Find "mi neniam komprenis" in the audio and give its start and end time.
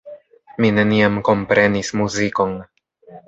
0.63-1.93